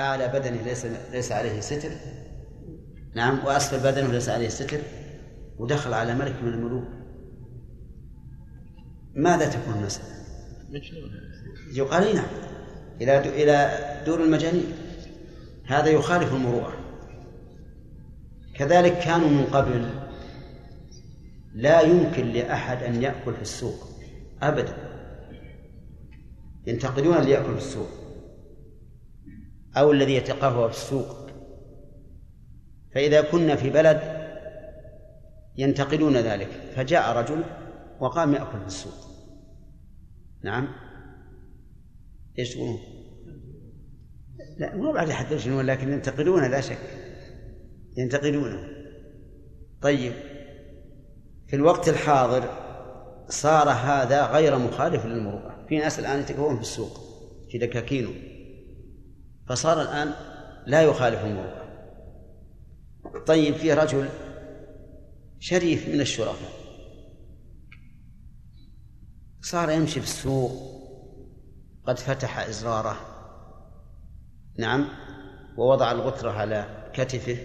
[0.00, 1.90] أعلى بدنه ليس ليس عليه ستر.
[3.14, 4.80] نعم وأسفل بدنه ليس عليه ستر.
[5.58, 6.88] ودخل على ملك من الملوك.
[9.14, 10.08] ماذا تكون المسألة؟
[11.72, 12.28] يقال نعم.
[13.00, 13.70] إلى إلى
[14.06, 14.72] دور المجانين.
[15.66, 16.72] هذا يخالف المروءة.
[18.54, 19.88] كذلك كانوا من قبل
[21.54, 23.88] لا يمكن لأحد أن يأكل في السوق.
[24.42, 24.76] أبدا.
[26.66, 27.99] ينتقدون اللي يأكل في السوق.
[29.76, 31.30] أو الذي يتقهوى في السوق.
[32.94, 34.00] فإذا كنا في بلد
[35.56, 37.44] ينتقدون ذلك فجاء رجل
[38.00, 39.10] وقام يأكل في السوق.
[40.44, 40.68] نعم.
[42.38, 42.78] إيش تقولون؟
[44.58, 46.78] لا مو بعد حد يرجعون لكن ينتقدونه لا شك.
[47.96, 48.68] ينتقدونه
[49.82, 50.12] طيب.
[51.46, 52.44] في الوقت الحاضر
[53.28, 55.66] صار هذا غير مخالف للمروءة.
[55.68, 57.00] في ناس الآن يتكون في السوق.
[57.50, 58.10] في دكاكينه
[59.50, 60.14] فصار الآن
[60.66, 61.60] لا يخالف المروءة
[63.26, 64.08] طيب في رجل
[65.38, 66.50] شريف من الشرفاء.
[69.40, 70.52] صار يمشي في السوق
[71.86, 72.96] قد فتح إزراره.
[74.58, 74.88] نعم
[75.58, 77.38] ووضع الغترة على كتفه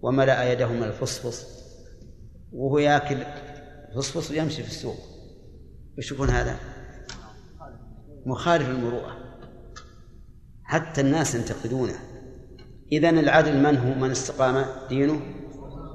[0.00, 1.46] وملأ يده من الفصفص
[2.52, 3.24] وهو ياكل.
[3.96, 4.98] فصفص ويمشي في السوق.
[5.98, 6.58] وش يكون هذا؟
[8.26, 9.23] مخالف المروءة.
[10.64, 11.94] حتى الناس ينتقدونه.
[12.92, 15.20] إذا العدل من هو؟ من استقام دينه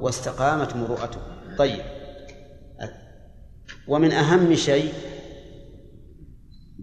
[0.01, 1.19] واستقامت مروءته.
[1.57, 1.81] طيب.
[3.87, 4.93] ومن أهم شيء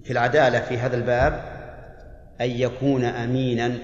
[0.05, 1.33] في العدالة في هذا الباب
[2.41, 3.79] أن يكون أمينا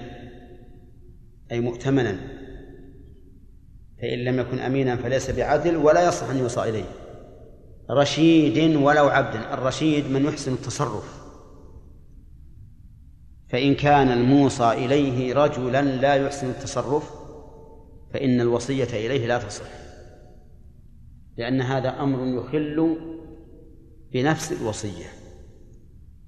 [1.51, 2.17] أي مؤتمنا.
[4.01, 6.85] فإن لم يكن أمينا فليس بعدل ولا يصح أن يوصى إليه.
[7.91, 11.22] رشيد ولو عبدا الرشيد من يحسن التصرف.
[13.53, 17.11] فإن كان الموصى إليه رجلا لا يحسن التصرف
[18.13, 19.65] فإن الوصية إليه لا تصح.
[21.37, 22.97] لأن هذا أمر يخل
[24.13, 25.05] بنفس الوصية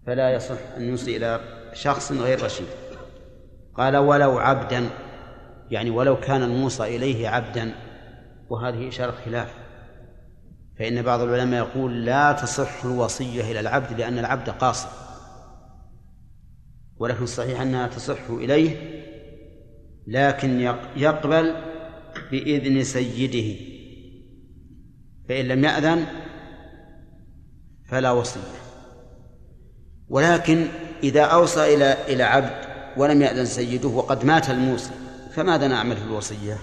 [0.06, 1.40] فلا يصح أن يوصي إلى
[1.74, 2.68] شخص غير رشيد.
[3.76, 4.90] قال ولو عبدا
[5.72, 7.72] يعني ولو كان الموصى إليه عبدا
[8.50, 9.54] وهذه إشارة خلاف.
[10.80, 15.05] فإن بعض العلماء يقول لا تصح الوصية إلى العبد لأن العبد قاصر.
[16.98, 18.96] ولكن الصحيح أنها تصح إليه
[20.08, 20.60] لكن
[20.96, 21.56] يقبل
[22.32, 23.60] بإذن سيده
[25.30, 26.06] فإن لم يأذن
[27.90, 28.42] فلا وصية.
[30.10, 30.68] ولكن
[31.04, 32.66] إذا أوصى إلى إلى عبد
[32.98, 34.92] ولم يأذن سيده وقد مات الموصي
[35.34, 36.58] فماذا نعمل في الوصية؟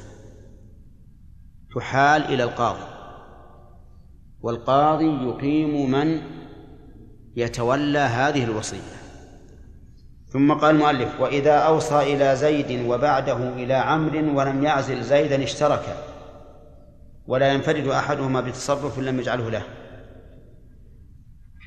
[1.74, 2.92] تحال إلى القاضي.
[4.40, 6.20] والقاضي يقيم من
[7.36, 9.01] يتولى هذه الوصية.
[10.32, 15.96] ثم قال المؤلف وإذا أوصى إلى زيد وبعده إلى عمرو ولم يعزل زيدا اشتركا
[17.26, 19.62] ولا ينفرد أحدهما بتصرف لم يجعله له.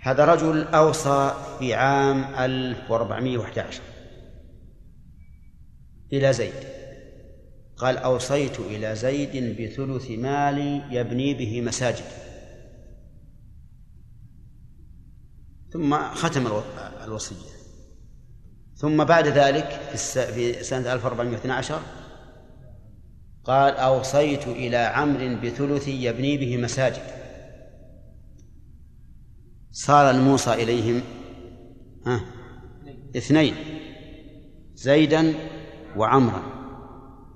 [0.01, 3.81] هذا رجل أوصى في عام 1411
[6.13, 6.53] إلى زيد.
[7.77, 12.05] قال أوصيت إلى زيد بثلث مالي يبني به مساجد.
[15.73, 16.61] ثم ختم
[17.03, 17.54] الوصية.
[18.75, 19.79] ثم بعد ذلك
[20.33, 21.79] في سنة 1412
[23.43, 27.01] قال أوصيت إلى عمرو بثلث يبني به مساجد.
[29.71, 31.01] صار الموصى إليهم
[32.05, 32.21] ها
[33.17, 33.55] اثنين
[34.75, 35.33] زيدا
[35.97, 36.43] وعمرا.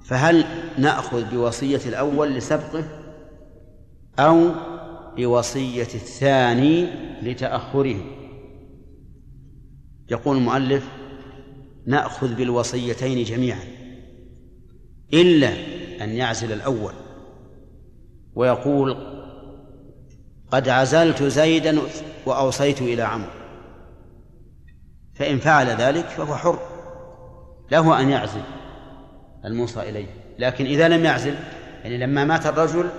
[0.06, 0.46] فهل
[0.78, 2.84] نأخذ بوصية الأول لسبقه
[4.20, 4.52] أو
[5.18, 6.88] بوصية الثاني
[7.22, 8.02] لتأخره
[10.12, 10.90] يقول المؤلف
[11.90, 13.64] نأخذ بالوصيتين جميعا
[15.14, 15.54] إلا
[16.04, 16.94] أن يعزل الأول
[18.36, 18.98] ويقول
[20.52, 21.80] قد عزلت زيدا
[22.26, 23.30] وأوصيت إلى عمرو.
[25.16, 26.60] فإن فعل ذلك فهو حر
[27.72, 28.42] له أن يعزل
[29.46, 30.08] الموصى إليه.
[30.40, 31.36] لكن إذا لم يعزل
[31.84, 32.90] يعني لما مات الرجل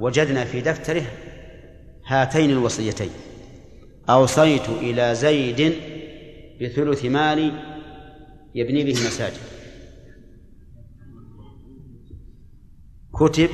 [0.00, 1.02] وجدنا في دفتره
[2.06, 3.10] هاتين الوصيتين
[4.10, 5.74] أوصيت إلى زيد
[6.60, 7.75] بثلث مالي
[8.56, 9.40] يبني به مساجد.
[13.14, 13.50] كتب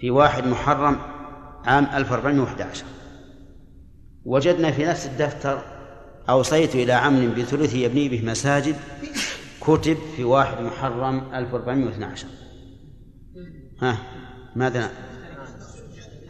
[0.00, 0.98] في واحد محرم
[1.64, 2.84] عام 1411
[4.24, 5.62] وجدنا في نفس الدفتر
[6.28, 8.76] أوصيت إلى عم بثلث يبني به مساجد
[9.60, 12.26] كتب في واحد محرم 1412
[13.82, 13.98] ها
[14.56, 14.90] ماذا؟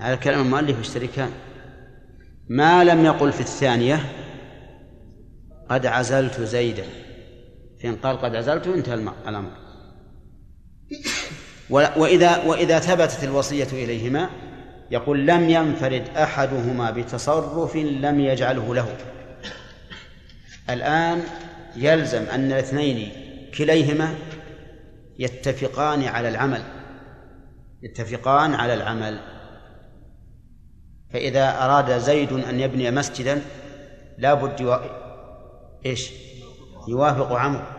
[0.00, 1.30] على كلام المؤلف يشتركان
[2.48, 4.00] ما لم يقل في الثانية
[5.68, 7.05] قد عزلت زيدا.
[7.86, 9.50] فإن قال قد عزلت انتهى الأمر.
[11.70, 14.30] وإذا وإذا ثبتت الوصية إليهما
[14.90, 18.96] يقول لم ينفرد أحدهما بتصرف لم يجعله له.
[20.70, 21.22] الآن
[21.76, 23.12] يلزم أن الاثنين
[23.58, 24.14] كليهما
[25.18, 26.62] يتفقان على العمل.
[27.82, 29.20] يتفقان على العمل.
[31.12, 33.42] فإذا أراد زيد أن يبني مسجدا
[34.18, 34.80] لا بد.
[35.86, 36.12] إيش؟
[36.88, 37.75] يوافق عمرو.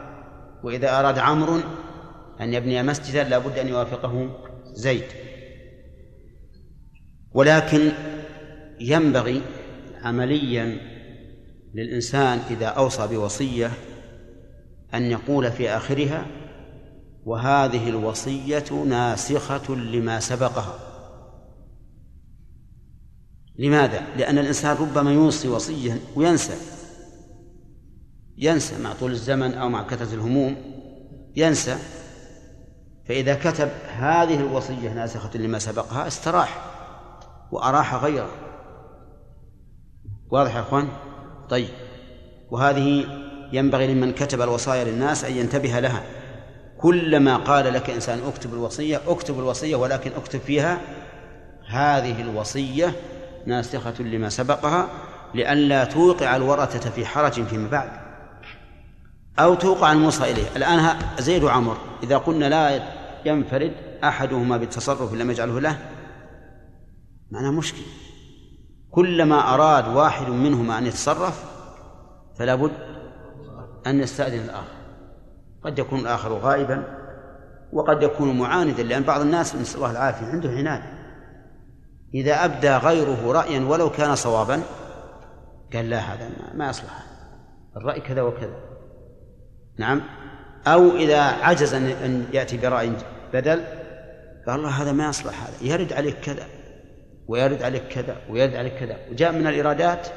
[0.64, 1.60] وإذا أراد عمرو
[2.42, 4.30] أن يبني مسجدا لا بد أن يوافقه
[4.74, 5.04] زيد.
[7.32, 7.92] ولكن
[8.80, 9.42] ينبغي
[10.02, 10.78] عمليا
[11.74, 13.72] للإنسان إذا أوصى بوصية
[14.94, 16.26] أن يقول في آخرها
[17.26, 20.80] وهذه الوصية ناسخة لما سبقها.
[23.60, 26.77] لماذا؟ لأن الإنسان ربما يوصي وصية وينسى.
[28.38, 30.56] ينسى مع طول الزمن أو مع كثرة الهموم
[31.36, 31.78] ينسى.
[33.08, 36.62] فإذا كتب هذه الوصية ناسخة لما سبقها استراح
[37.52, 38.30] وأراح غيره.
[40.30, 40.88] واضح يا أخوان؟
[41.50, 41.70] طيب.
[42.52, 43.06] وهذه
[43.54, 46.04] ينبغي لمن كتب الوصايا للناس أن ينتبه لها.
[46.78, 50.82] كلما قال لك إنسان اكتب الوصية اكتب الوصية ولكن اكتب فيها
[51.68, 52.94] هذه الوصية
[53.46, 54.88] ناسخة لما سبقها
[55.34, 58.07] لئلا توقع الورثة في حرج فيما بعد.
[59.40, 60.56] أو توقع الموصى إليه.
[60.56, 62.82] الآن زيد وعمر إذا قلنا لا
[63.26, 63.74] ينفرد
[64.04, 65.78] أحدهما بالتصرف لم يجعله له
[67.32, 67.82] معناه مشكل
[68.92, 71.46] كلما أراد واحد منهما أن يتصرف
[72.36, 72.72] فلا بد
[73.88, 74.78] أن يستأذن الآخر.
[75.64, 76.84] قد يكون الآخر غائبا
[77.74, 80.84] وقد يكون معاندا لأن بعض الناس نسأل الله العافية عنده عناد.
[82.14, 84.62] إذا أبدى غيره رأيا ولو كان صوابا
[85.74, 87.04] قال لا هذا ما يصلح.
[87.78, 88.67] الرأي كذا وكذا.
[89.78, 90.02] نعم.
[90.68, 92.92] أو إذا عجز أن يأتي برأي
[93.34, 93.64] بدل
[94.48, 96.46] قال الله هذا ما يصلح هذا يرد عليك كذا
[97.28, 98.98] ويرد عليك كذا ويرد عليك كذا.
[99.12, 100.08] وجاء من الإرادات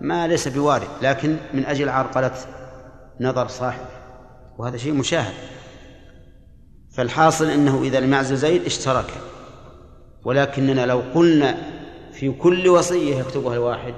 [0.00, 2.34] ما ليس بوارد لكن من أجل عرقلة
[3.20, 3.86] نظر صاحب.
[4.58, 5.34] وهذا شيء مشاهد.
[6.90, 9.10] فالحاصل أنه إذا لم زيد اشترك.
[10.24, 11.56] ولكننا لو قلنا
[12.12, 13.94] في كل وصية يكتبها الواحد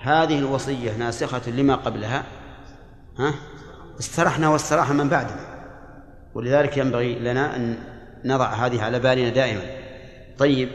[0.00, 2.24] هذه الوصية ناسخة لما قبلها
[3.18, 3.34] ها؟
[3.98, 5.52] استرحنا واستراح من بعدنا
[6.34, 7.78] ولذلك ينبغي لنا أن
[8.24, 9.62] نضع هذه على بالنا دائما.
[10.38, 10.68] طيب.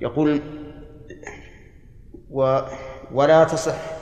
[0.00, 0.40] يقول
[2.30, 2.60] و
[3.12, 3.92] ولا تصح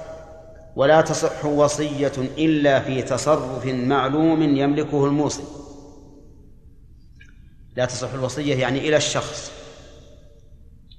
[0.76, 5.42] ولا تصح وصية إلا في تصرف معلوم يملكه الموصي.
[7.76, 9.52] لا تصح الوصية يعني إلى الشخص.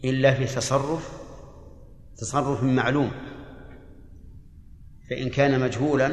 [0.03, 1.09] إلا في تصرف
[2.17, 3.11] تصرف معلوم.
[5.11, 6.11] فإن كان مجهولا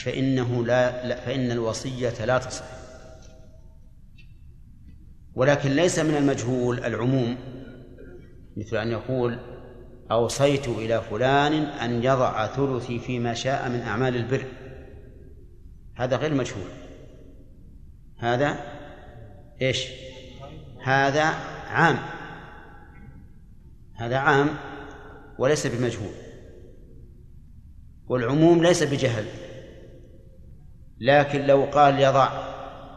[0.00, 2.64] فإنه لا, لا فإن الوصية لا تصح.
[5.34, 7.36] ولكن ليس من المجهول العموم
[8.56, 9.38] مثل أن يقول
[10.10, 14.44] أوصيت إلى فلان أن يضع ثلثي فيما شاء من أعمال البر.
[15.94, 16.70] هذا غير مجهول.
[18.18, 18.58] هذا
[19.62, 19.88] إيش؟
[20.84, 21.24] هذا
[21.70, 21.98] عام.
[23.94, 24.48] هذا عام
[25.38, 26.27] وليس بمجهول.
[28.08, 29.24] والعموم ليس بجهل.
[31.00, 32.48] لكن لو قال يضع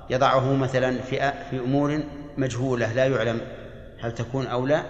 [0.09, 2.03] يضعه مثلا في في أمور
[2.37, 3.41] مجهولة لا يعلم
[3.99, 4.83] هل تكون أو لا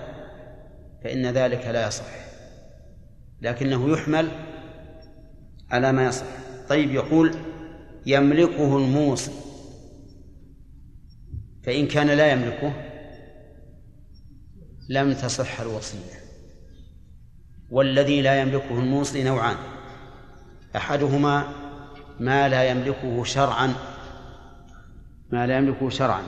[1.03, 2.05] فإن ذلك لا يصح.
[3.41, 4.31] لكنه يحمل
[5.71, 6.25] على ما يصح.
[6.69, 7.35] طيب يقول
[8.05, 9.31] يملكه الموصي
[11.63, 12.73] فإن كان لا يملكه
[14.89, 16.21] لم تصح الوصية.
[17.69, 19.70] والذي لا يملكه الموصي نوعان.
[20.75, 21.47] أحدهما
[22.19, 23.73] ما لا يملكه شرعا
[25.31, 26.23] ما لا يملكه شرعا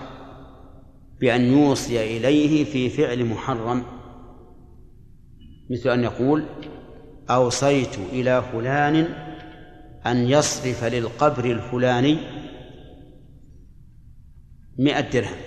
[1.20, 3.84] بأن يوصي إليه في فعل محرم
[5.70, 6.46] مثل أن يقول
[7.30, 8.96] أوصيت إلى فلان
[10.06, 12.18] أن يصرف للقبر الفلاني
[14.80, 15.38] مئة درهم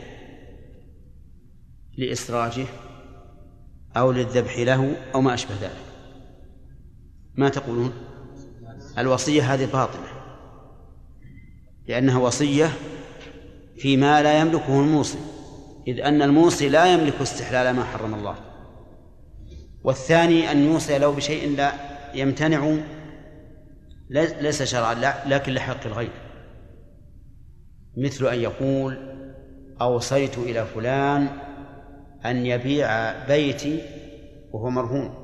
[1.99, 2.67] لإسراجه
[3.97, 5.87] أو للذبح له أو ما أشبه ذلك.
[7.35, 7.93] ما تقولون؟
[8.99, 10.07] الوصية هذه باطلة
[11.89, 12.71] لأنها وصية
[13.77, 15.19] فيما لا يملكه الموصي
[15.89, 18.35] إذ أن الموصي لا يملك استحلال ما حرم الله.
[19.85, 21.73] والثاني أن يوصي له بشيء لا
[22.15, 22.77] يمتنع
[24.11, 24.95] ليس شرعا
[25.27, 26.11] لكن لحق الغير
[27.97, 29.17] مثل أن يقول
[29.81, 31.29] أوصيت إلى فلان
[32.25, 33.83] أن يبيع بيتي
[34.53, 35.15] وهو مرهون.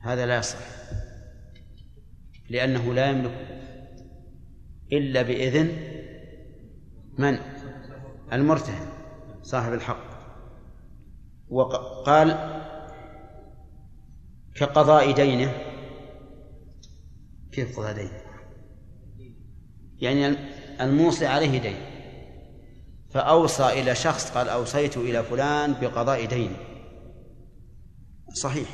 [0.00, 0.58] هذا لا يصح.
[2.50, 3.48] لأنه لا يملك
[4.92, 5.72] إلا بإذن
[7.18, 7.38] من؟
[8.32, 8.88] المرتهن
[9.42, 10.08] صاحب الحق.
[11.48, 12.28] وقال
[14.54, 15.54] كقضاء دينه
[17.52, 18.20] كيف قضاء دينه؟
[20.00, 20.36] يعني
[20.80, 21.76] الموصي عليه دين.
[23.10, 26.56] فأوصى إلى شخص قال أوصيت إلى فلان بقضاء دين.
[28.32, 28.68] صحيح.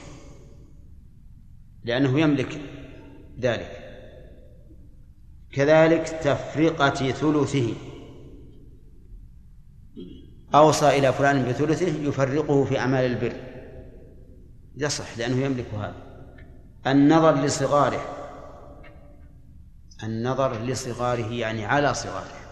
[1.85, 2.61] لأنه يملك
[3.41, 3.81] ذلك.
[5.53, 7.75] كذلك تفرقة ثلثه.
[10.55, 13.37] أوصى إلى فلان بثلثه يفرقه في أعمال البر.
[14.77, 15.95] يصح لأنه يملك هذا.
[16.87, 18.01] النظر لصغاره.
[20.05, 22.45] النظر لصغاره يعني على صغاره.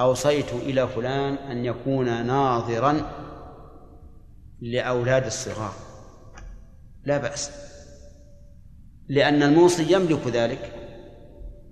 [0.00, 3.10] أوصيت إلى فلان أن يكون ناظرا
[4.60, 5.72] لأولاد الصغار.
[7.04, 7.75] لا بأس.
[9.08, 10.72] لأن الموصي يملك ذلك.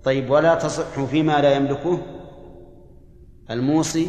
[0.03, 2.01] طيب ولا تصح فيما لا يملكه؟
[3.49, 4.07] الموصي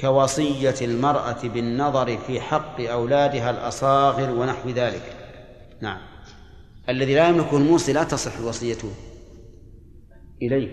[0.00, 5.16] كوصية المرأة بالنظر في حق أولادها الأصاغر ونحو ذلك.
[5.80, 6.00] نعم.
[6.88, 8.90] الذي لا يملكه الموصي لا تصح وصيته.
[10.42, 10.68] إليه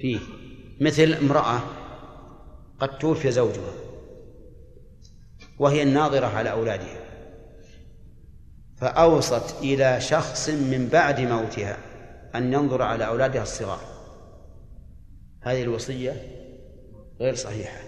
[0.00, 0.18] فيه.
[0.80, 1.60] مثل امرأة
[2.80, 3.72] قد توفي زوجها
[5.58, 7.05] وهي الناظرة على أولادها.
[8.76, 11.76] فأوصت إلى شخص من بعد موتها
[12.34, 13.80] أن ينظر على أولادها الصغار
[15.42, 16.12] هذه الوصية
[17.20, 17.80] غير صحيحة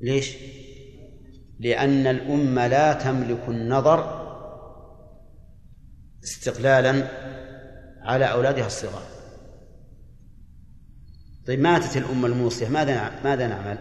[0.00, 0.36] ليش؟
[1.60, 4.28] لأن الأمة لا تملك النظر
[6.24, 7.08] استقلالا
[8.02, 9.02] على أولادها الصغار
[11.46, 13.78] طيب ماتت الأمة الموصية ماذا ماذا نعمل؟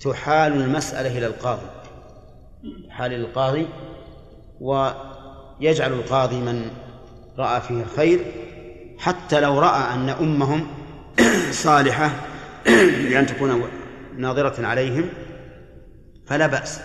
[0.00, 1.66] تحال المسألة إلى القاضي
[2.90, 3.66] حال القاضي
[4.60, 6.70] ويجعل القاضي من
[7.38, 8.32] رأى فيه الخير
[8.98, 10.66] حتى لو رأى أن أمهم
[11.64, 12.10] صالحة
[13.10, 13.62] لأن تكون
[14.16, 15.08] ناظرة عليهم
[16.26, 16.80] فلا بأس.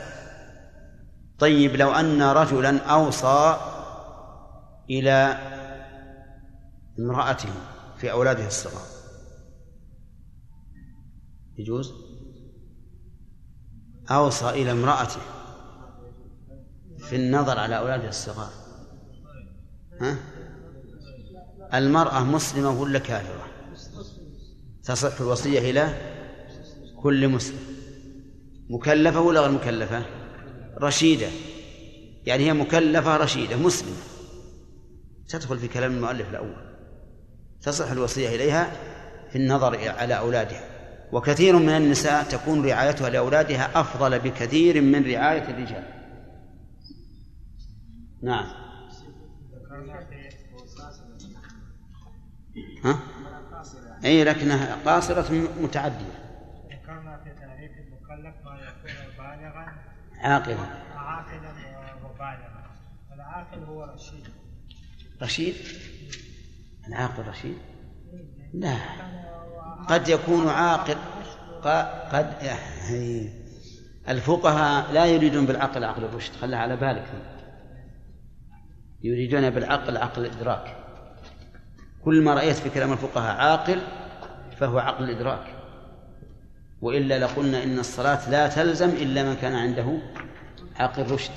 [1.39, 3.57] طيب لو أن رجلا أوصى
[4.89, 5.37] إلى
[6.99, 7.49] امرأته
[7.97, 8.85] في أولاده الصغار
[11.57, 11.93] يجوز؟
[14.11, 15.21] أوصى إلى امرأته
[16.99, 18.49] في النظر على أولاده الصغار.
[20.01, 20.17] ها؟
[21.73, 23.47] المرأة مسلمة ولا كافرة؟
[24.83, 25.93] تصح الوصية إلى
[27.01, 27.59] كل مسلم.
[28.69, 30.05] مكلفة ولا غير مكلفة؟
[30.81, 31.27] رشيدة.
[32.25, 33.97] يعني هي مكلفة رشيدة مسلمة.
[35.29, 36.55] تدخل في كلام المؤلف الأول.
[37.61, 38.71] تصح الوصية إليها
[39.31, 40.61] في النظر على أولادها.
[41.11, 45.98] وكثير من النساء تكون رعايتها لأولادها أفضل بكثير من رعاية الرجال.
[48.21, 48.45] نعم.
[52.85, 52.99] ها؟
[54.05, 56.29] أي لكنها قاصرة متعدية.
[60.19, 60.57] عاقلا
[60.95, 61.53] عاقلا
[62.03, 62.71] وبالغا
[63.13, 64.23] العاقل هو رشيد؟
[65.21, 65.55] رشيد
[66.87, 67.57] العاقل رشيد؟
[68.53, 68.77] لا.
[69.89, 70.95] قد يكون عاقل.
[72.13, 72.33] قد
[74.09, 77.38] الفقهاء لا يريدون بالعقل عقل الرشد خلها على بالك.
[79.03, 80.77] يريدون بالعقل عقل الإدراك
[82.03, 83.81] كل ما رأيت في كلام الفقهاء عاقل
[84.57, 85.55] فهو عقل الإدراك
[86.81, 89.99] وإلا لقلنا إن الصلاة لا تلزم إلا من كان عنده
[90.75, 91.31] عقل رشد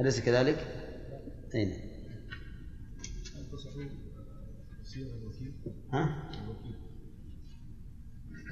[0.00, 0.58] أليس كذلك؟
[1.54, 1.72] أين؟
[5.92, 6.30] ها؟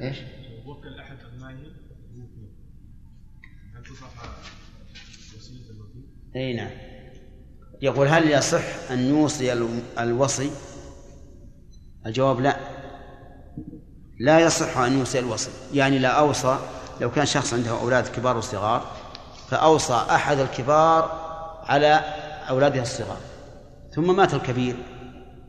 [0.01, 0.19] إيش؟
[0.67, 1.73] وكل احد ابنائه
[3.75, 4.23] هل تصح
[5.37, 6.05] وصيه الوكيل؟
[6.37, 6.92] أي نعم
[7.83, 9.53] يقول هل يصح أن يوصي
[9.99, 10.51] الوصي؟
[12.07, 12.57] الجواب لا.
[14.21, 15.51] لا يصح أن يوصي الوصي.
[15.75, 16.59] يعني لا أوصى
[17.01, 18.91] لو كان شخص عنده أولاد كبار وصغار
[19.49, 21.11] فأوصى أحد الكبار
[21.65, 22.01] على
[22.49, 23.21] أولاده الصغار.
[23.95, 24.77] ثم مات الكبير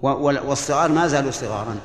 [0.01, 1.77] والصغار ما زالوا صغارا.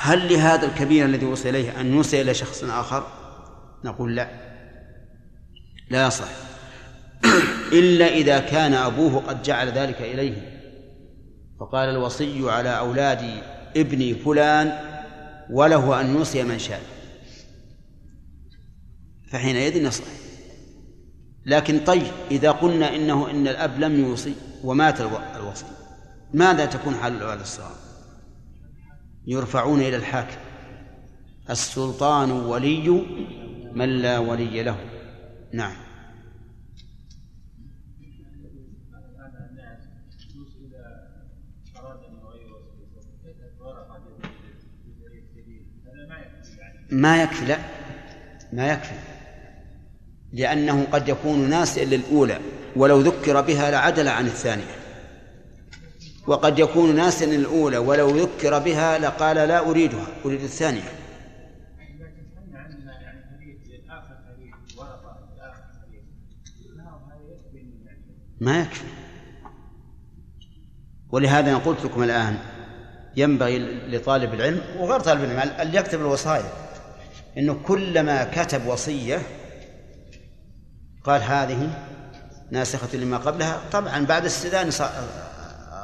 [0.00, 3.06] هل لهذا الكبير الذي وصي إليه أن يوصي إلى شخص آخر؟
[3.84, 4.28] نقول لا.
[5.90, 6.47] لا يصح.
[7.72, 10.58] إلا إذا كان أبوه قد جعل ذلك إليه.
[11.60, 13.42] فقال الوصي على أولاد
[13.76, 14.72] ابني فلان
[15.50, 16.82] وله أن يوصي من شاء.
[19.30, 20.08] فحينئذ يصلح
[21.46, 24.34] لكن طيب إذا قلنا إنه إن الأب لم يوصي
[24.64, 25.00] ومات
[25.36, 25.64] الوصي
[26.34, 27.76] ماذا تكون حال الأولاد الصغار؟
[29.26, 30.36] يرفعون إلى الحاكم.
[31.50, 33.02] السلطان ولي
[33.72, 34.76] من لا ولي له.
[35.52, 35.87] نعم.
[46.90, 47.58] ما يكفي لا
[48.52, 48.94] ما يكفي
[50.32, 52.38] لأنه قد يكون ناسئا للأولى
[52.76, 54.78] ولو ذكر بها لعدل عن الثانية.
[56.26, 60.82] وقد يكون ناسا للأولى ولو ذكر بها لقال لا أريدها أريد الثانية.
[68.40, 68.84] ما يكفي.
[71.10, 72.38] ولهذا أنا قلت لكم الآن
[73.16, 76.67] ينبغي لطالب العلم وغير طالب العلم أن يكتب الوصايا.
[77.36, 79.22] أنه كلما كتب وصية
[81.04, 81.84] قال هذه
[82.50, 83.60] ناسخة لما قبلها.
[83.72, 84.70] طبعا بعد استئذان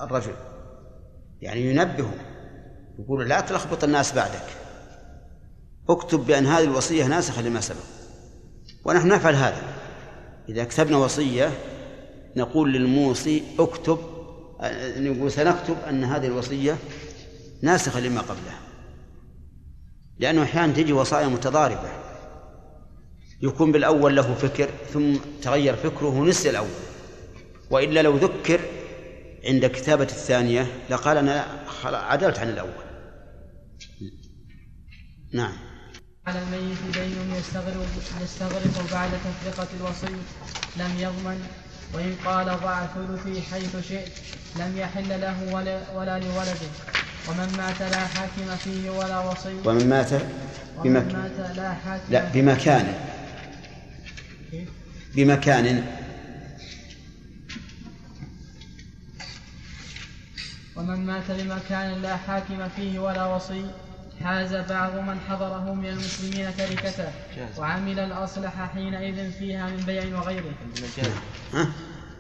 [0.02, 0.34] الرجل.
[1.40, 2.10] يعني ينبه
[2.98, 4.46] يقول لا تلخبط الناس بعدك.
[5.88, 7.84] اكتب بأن هذه الوصية ناسخة لما سبق.
[8.84, 9.62] ونحن نفعل هذا.
[10.48, 11.50] إذا كتبنا وصية
[12.36, 13.98] نقول للموصي اكتب
[14.96, 16.76] نقول سنكتب أن هذه الوصية
[17.62, 18.63] ناسخة لما قبلها.
[20.18, 21.88] لأنه أحيانا تجي وصايا متضاربة.
[23.42, 26.68] يكون بالأول له فكر ثم تغير فكره ونسي الأول.
[27.70, 28.60] وإلا لو ذكر
[29.44, 31.46] عند كتابة الثانية لقال أنا
[31.84, 32.84] عدلت عن الأول.
[35.32, 35.52] نعم.
[36.26, 37.86] على الميت دين يستغرق
[38.22, 40.16] يستغرق بعد تفرقة الوصي
[40.76, 41.46] لم يضمن
[41.92, 44.12] وإن قال ضع ثلثي حيث شئت
[44.56, 46.68] لم يحل له ولا, ولا لولده.
[47.28, 50.10] ومن مات لا حاكم فيه ولا وصي ومن مات
[50.84, 52.94] بمكان مات لا حاكم لا بمكان.
[55.14, 55.86] بمكان.
[60.76, 63.64] ومن مات بمكان لا حاكم فيه ولا وصي
[64.22, 67.08] حاز بعض من حضره من المسلمين تركته
[67.58, 70.52] وعمل الأصلح حينئذ فيها من بيع وغيره.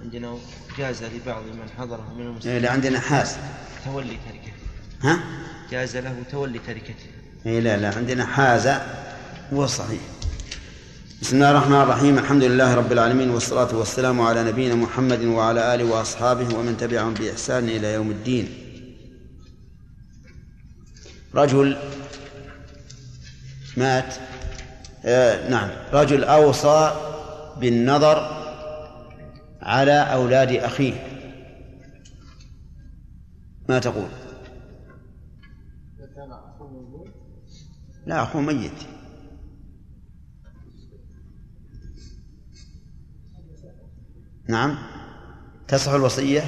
[0.04, 0.36] عندنا
[0.78, 1.04] جاز.
[1.04, 2.56] لبعض من حضره من المسلمين.
[2.56, 3.36] إيه، لا عندنا حاز.
[3.84, 4.52] تولي تركته.
[5.02, 5.20] ها؟
[5.70, 7.10] جاز له تولي تركته.
[7.46, 8.68] اي لا لا عندنا حاز
[9.52, 10.00] هو صحيح.
[11.22, 12.18] بسم الله الرحمن الرحيم.
[12.18, 17.68] الحمد لله رب العالمين والصلاة والسلام على نبينا محمد وعلى آله وأصحابه ومن تبعهم بإحسان
[17.68, 18.63] إلى يوم الدين.
[21.34, 21.76] رجل
[23.76, 24.14] مات.
[25.04, 25.70] آه نعم.
[25.92, 26.92] رجل أوصى
[27.60, 28.44] بالنظر
[29.62, 31.06] على أولاد أخيه.
[33.68, 34.08] ما تقول؟
[38.06, 38.72] لا أخوه ميت.
[44.48, 44.78] نعم.
[45.68, 46.42] تصح الوصية؟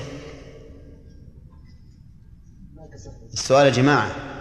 [3.32, 4.35] السؤال يا جماعة.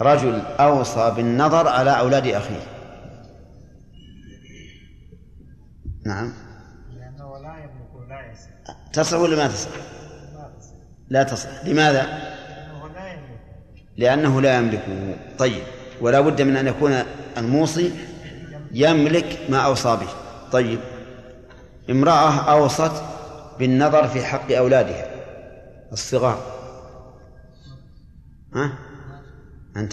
[0.00, 2.60] رجل أوصى بالنظر على أولاد أخيه.
[6.06, 6.32] نعم.
[6.90, 9.70] لأنه لا يملك لا يصح تصح ولا ما تصح؟
[11.08, 11.64] لا تصح.
[11.64, 13.40] لماذا؟ لأنه لا يملك.
[13.96, 15.62] لأنه لا يملكه طيب.
[16.00, 17.02] ولا بد من أن يكون
[17.38, 17.92] الموصي
[18.72, 20.08] يملك ما أوصى به.
[20.52, 20.80] طيب.
[21.90, 23.02] امرأة أوصت
[23.58, 25.06] بالنظر في حق أولادها.
[25.92, 26.56] الصغار.
[28.54, 28.78] ها؟
[29.76, 29.92] أنت.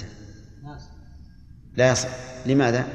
[1.76, 2.10] لا يصح.
[2.46, 2.88] لماذا؟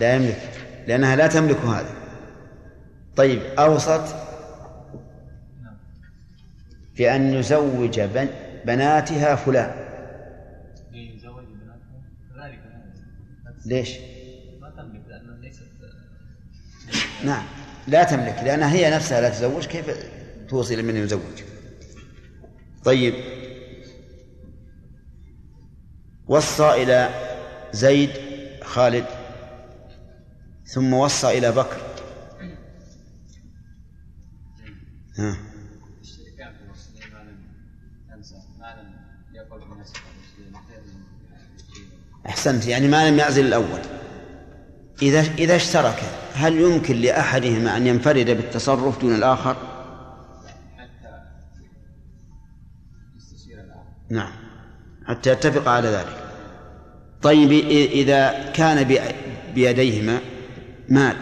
[0.00, 0.50] لا يملك.
[0.86, 1.94] لأنها لا تملك هذا
[3.16, 4.16] طيب أوصت
[6.96, 8.00] بأن يزوج
[8.64, 9.70] بناتها فلان.
[13.66, 13.98] ليش؟
[14.60, 15.62] ما تملك لأنها ليست
[17.24, 17.44] نعم.
[17.88, 19.66] لا تملك لأنها هي نفسها لا تزوج.
[19.66, 19.90] كيف
[20.48, 21.42] توصي لمن يزوج؟
[22.84, 23.14] طيب.
[26.28, 27.08] وصى إلى
[27.72, 28.10] زيد
[28.64, 29.04] خالد
[30.64, 31.76] ثم وصى إلى بكر
[35.18, 35.36] ها.
[42.26, 43.80] أحسنت يعني ما لم يعزل الأول
[45.02, 46.02] إذا إذا اشترك
[46.34, 49.56] هل يمكن لأحدهما أن ينفرد بالتصرف دون الآخر؟
[54.10, 54.32] نعم
[55.08, 56.24] حتى يتفق على ذلك.
[57.22, 58.84] طيب إذا كان
[59.54, 60.20] بيديهما
[60.88, 61.16] مال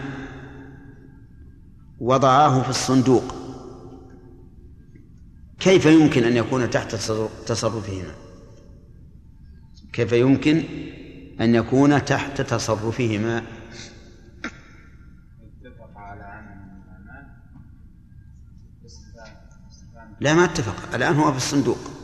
[1.99, 3.35] وضعاه في الصندوق
[5.59, 6.95] كيف يمكن أن يكون تحت
[7.45, 8.15] تصرفهما؟
[9.93, 10.63] كيف يمكن
[11.41, 13.43] أن يكون تحت تصرفهما؟
[20.19, 20.95] لا ما اتفق.
[20.95, 21.96] الآن هو في الصندوق.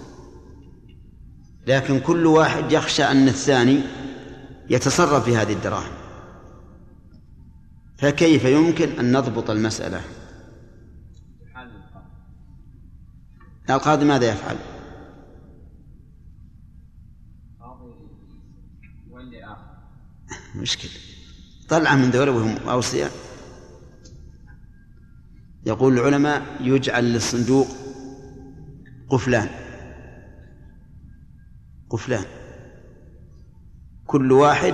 [1.67, 3.81] لكن كل واحد يخشى أن الثاني
[4.69, 5.91] يتصرف في هذه الدراهم.
[7.97, 10.01] فكيف يمكن أن نضبط المسألة؟
[13.69, 14.55] القاضي ماذا يفعل؟
[20.55, 20.91] مشكلة.
[21.69, 23.11] طلع من ذولا وهم أوصياء
[25.65, 27.67] يقول العلماء يجعل للصندوق
[29.09, 29.62] قفلان.
[31.93, 32.25] قفلان
[34.05, 34.73] كل واحد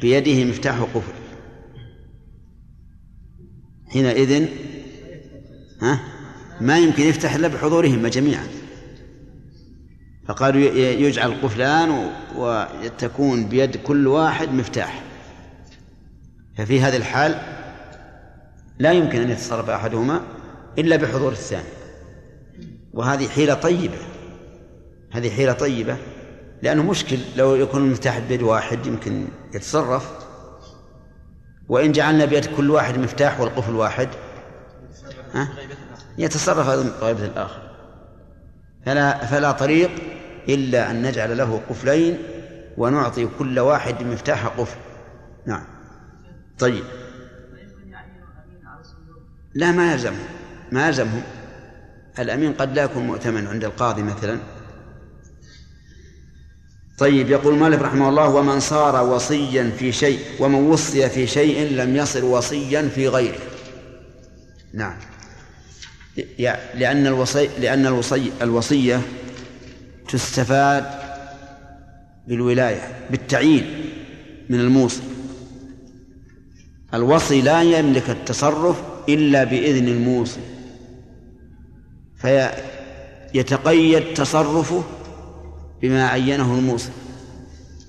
[0.00, 1.12] بيده مفتاح قفل
[3.88, 4.48] حينئذ
[5.82, 6.00] ها
[6.60, 8.46] ما يمكن يفتح إلا بحضورهم جميعا.
[10.28, 15.02] فقالوا يجعل قفلان وتكون بيد كل واحد مفتاح.
[16.56, 17.40] ففي هذه الحال
[18.78, 20.22] لا يمكن أن يتصرف أحدهما
[20.78, 21.68] إلا بحضور الثاني.
[22.92, 23.98] وهذه حيلة طيبة.
[25.10, 25.96] هذه حيلة طيبة
[26.62, 30.10] لأنه مشكل لو يكون المفتاح بيد واحد يمكن يتصرف.
[31.68, 34.08] وإن جعلنا بيد كل واحد مفتاح والقفل واحد
[35.34, 35.48] ها؟
[36.18, 36.68] يتصرف
[37.02, 37.62] غيبة الآخر.
[38.86, 39.90] فلا فلا طريق
[40.48, 42.18] إلا أن نجعل له قفلين
[42.76, 44.78] ونعطي كل واحد مفتاح قفل.
[45.46, 45.64] نعم.
[46.58, 46.84] طيب.
[49.54, 50.28] لا ما يلزمهم
[50.72, 51.22] ما يلزمهم.
[52.18, 54.38] الأمين قد لا يكون مؤتمن عند القاضي مثلا.
[56.98, 61.96] طيب يقول مالك رحمه الله ومن صار وصيا في شيء ومن وصي في شيء لم
[61.96, 63.38] يصر وصيا في غيره.
[64.74, 64.96] نعم.
[66.74, 69.00] لأن الوصي لأن الوصي الوصية
[70.08, 70.84] تستفاد
[72.28, 73.84] بالولاية بالتعيين
[74.48, 75.02] من الموصي.
[76.94, 80.40] الوصي لا يملك التصرف إلا بإذن الموصي
[82.16, 84.84] فيتقيد تصرفه
[85.82, 86.90] بما عينه الموصي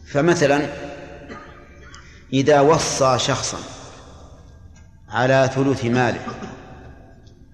[0.08, 0.70] فمثلا
[2.34, 3.58] إذا وصى شخصا
[5.10, 6.22] على ثلث ماله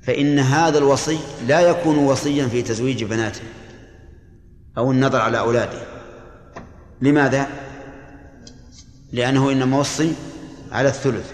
[0.04, 3.41] فإن هذا الوصي لا يكون وصيا في تزويج بناته
[4.78, 5.82] أو النظر على أولاده.
[7.02, 7.48] لماذا؟
[9.12, 10.13] لأنه إنما وصي
[10.71, 11.32] على الثلث.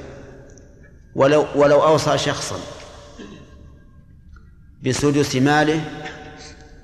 [1.16, 2.56] ولو ولو أوصى شخصا
[4.86, 5.82] بسدس ماله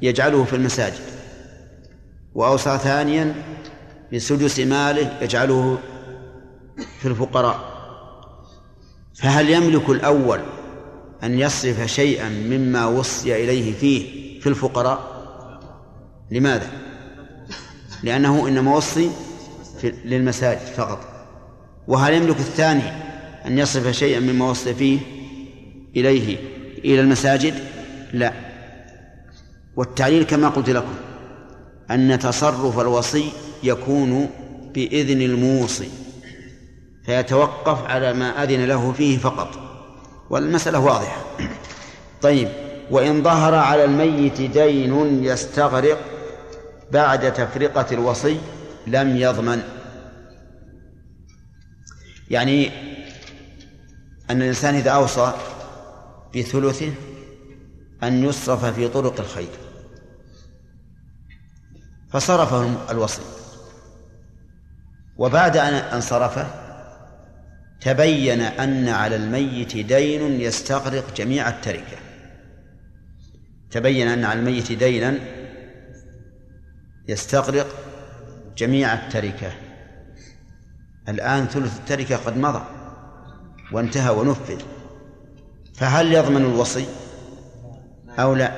[0.02, 1.17] يجعله في المساجد.
[2.38, 3.36] وأوصى ثانيا
[4.14, 5.78] بسدس ماله يجعله
[7.00, 7.78] في الفقراء.
[9.16, 10.40] فهل يملك الأول
[11.24, 15.00] أن يصرف شيئا مما وصي إليه فيه في الفقراء؟
[16.32, 16.70] لماذا؟
[18.04, 19.10] لأنه إنما وصي
[19.84, 21.00] للمساجد فقط.
[21.88, 22.90] وهل يملك الثاني
[23.46, 25.00] أن يصرف شيئا مما وصي فيه
[25.96, 26.38] إليه
[26.78, 27.54] إلى المساجد؟
[28.14, 28.34] لا.
[29.76, 30.94] والتعليل كما قلت لكم
[31.92, 33.32] أن تصرف الوصي
[33.64, 34.30] يكون
[34.74, 35.90] بإذن الموصي
[37.06, 39.50] فيتوقف على ما أذن له فيه فقط.
[40.30, 41.22] والمسألة واضحة.
[42.22, 42.50] طيب
[42.92, 46.00] وإن ظهر على الميت دين يستغرق
[46.92, 48.38] بعد تفرقة الوصي
[48.88, 49.64] لم يضمن.
[52.30, 52.72] يعني
[54.30, 55.34] أن الإنسان إذا أوصى
[56.36, 56.92] بثلثه
[58.04, 59.67] أن يصرف في طرق الخير.
[62.10, 63.22] فصرفه الوصي.
[65.18, 66.48] وبعد أن صرفه
[67.82, 71.98] تبين أن على الميت دين يستغرق جميع التركة.
[73.72, 75.18] تبين أن على الميت دينا
[77.08, 77.68] يستغرق
[78.58, 79.52] جميع التركة.
[81.10, 82.64] الآن ثلث التركة قد مضى
[83.72, 84.62] وانتهى ونفذ.
[85.76, 86.86] فهل يضمن الوصي
[88.20, 88.52] أو لا؟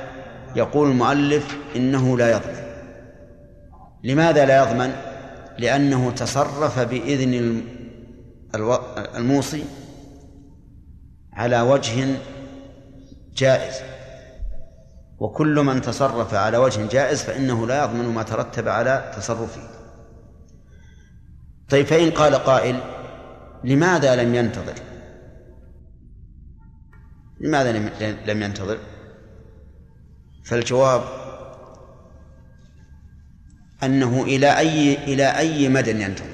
[0.56, 2.69] يقول المؤلف إنه لا يضمن.
[4.04, 4.92] لماذا لا يضمن؟
[5.58, 7.62] لأنه تصرف بإذن
[9.16, 9.64] الموصي
[11.32, 12.06] على وجه
[13.36, 13.74] جائز.
[15.18, 19.60] وكل من تصرف على وجه جائز فإنه لا يضمن ما ترتب على تصرفه.
[21.68, 22.80] طيب فإن قال قائل
[23.64, 24.74] لماذا لم ينتظر؟
[27.40, 27.72] لماذا
[28.26, 28.78] لم ينتظر؟
[30.44, 31.19] فالجواب
[33.84, 36.26] أنه إلى أي إلى أي مدى ينتظر؟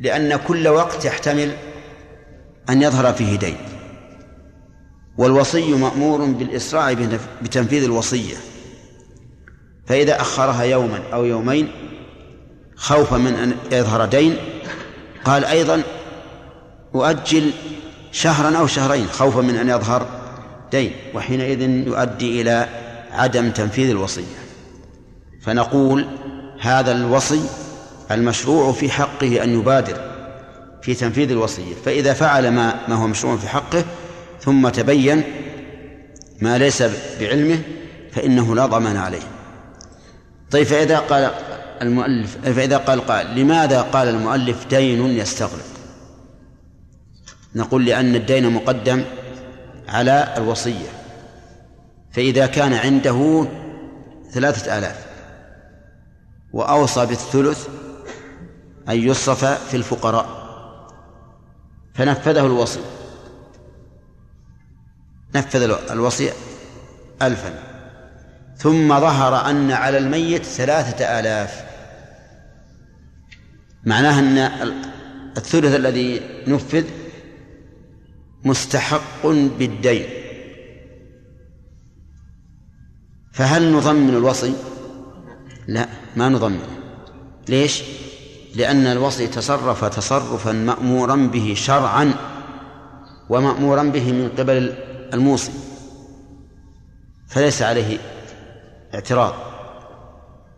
[0.00, 1.52] لأن كل وقت يحتمل
[2.70, 3.56] أن يظهر فيه دين.
[5.18, 6.92] والوصي مأمور بالإسراع
[7.42, 8.36] بتنفيذ الوصية.
[9.86, 11.68] فإذا أخرها يوما أو يومين
[12.76, 14.36] خوفا من أن يظهر دين
[15.24, 15.82] قال أيضا
[16.94, 17.50] أؤجل
[18.12, 20.06] شهرا أو شهرين خوفا من أن يظهر
[20.72, 22.68] دين وحينئذ يؤدي إلى
[23.12, 24.47] عدم تنفيذ الوصية.
[25.48, 26.06] فنقول
[26.60, 27.40] هذا الوصي
[28.10, 29.96] المشروع في حقه أن يبادر
[30.82, 33.84] في تنفيذ الوصية فإذا فعل ما ما هو مشروع في حقه
[34.40, 35.22] ثم تبين
[36.40, 36.82] ما ليس
[37.20, 37.58] بعلمه
[38.12, 39.22] فإنه لا ضمان عليه.
[40.50, 41.30] طيب فإذا قال
[41.82, 45.66] المؤلف فإذا قال قال لماذا قال المؤلف دين يستغرق؟
[47.54, 49.04] نقول لأن الدين مقدم
[49.88, 50.88] على الوصية.
[52.12, 53.46] فإذا كان عنده
[54.32, 55.07] ثلاثة آلاف
[56.52, 57.68] وأوصى بالثلث
[58.88, 60.48] أن يصرف في الفقراء.
[61.94, 62.80] فنفذه الوصي.
[65.34, 66.30] نفذ الوصي
[67.22, 67.62] ألفا.
[68.56, 71.64] ثم ظهر أن على الميت ثلاثة آلاف.
[73.84, 74.38] معناه أن
[75.36, 76.84] الثلث الذي نفذ
[78.44, 80.06] مستحق بالدين.
[83.32, 84.54] فهل نضمن الوصي؟
[85.66, 85.88] لا.
[86.18, 86.60] ما نضمن
[87.48, 87.82] ليش؟
[88.54, 92.14] لأن الوصي تصرف تصرفا مأمورا به شرعا
[93.28, 94.74] ومأمورا به من قبل
[95.14, 95.52] الموصي.
[97.28, 97.98] فليس عليه
[98.94, 99.34] اعتراض.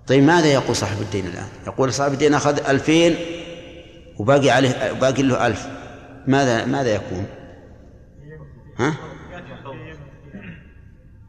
[0.06, 3.16] طيب ماذا يقول صاحب الدين الآن؟ يقول صاحب الدين أخذ ألفين
[4.18, 5.66] وباقي عليه باقي له ألف.
[6.26, 7.26] ماذا ماذا يكون؟
[8.78, 8.94] ها؟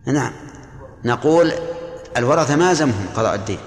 [0.08, 0.34] نعم.
[1.06, 1.52] نقول
[2.18, 3.60] الورثة ما زمهم قضاء الدين.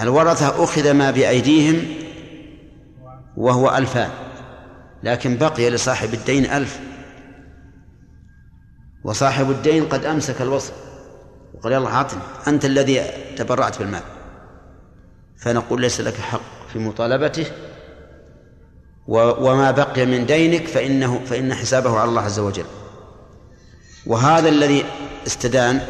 [0.00, 1.86] الورثة أخذ ما بأيديهم
[3.36, 4.10] وهو ألفان
[5.02, 6.80] لكن بقي لصاحب الدين ألف.
[9.04, 10.72] وصاحب الدين قد أمسك الوصف
[11.54, 13.02] وقال يلا أعطني أنت الذي
[13.36, 14.02] تبرعت بالمال.
[15.36, 16.40] فنقول ليس لك حق
[16.72, 17.46] في مطالبته
[19.08, 22.64] وما بقي من دينك فإنه فإن حسابه على الله عز وجل.
[24.06, 24.84] وهذا الذي
[25.26, 25.80] استدان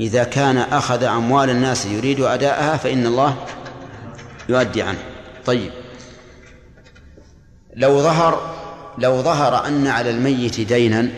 [0.00, 3.36] إذا كان أخذ أموال الناس يريد أداءها فإن الله
[4.48, 4.98] يؤدي عنه.
[5.46, 5.72] طيب.
[7.74, 8.56] لو ظهر
[8.98, 11.08] لو ظهر أن على الميت دينا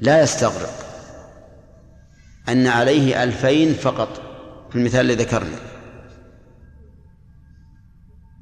[0.00, 0.72] لا يستغرق
[2.48, 4.20] أن عليه ألفين فقط
[4.70, 5.58] في المثال الذي ذكرنا.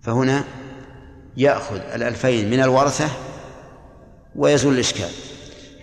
[0.03, 0.45] فهنا
[1.37, 3.09] يأخذ الألفين من الورثة
[4.37, 5.11] ويزول الإشكال.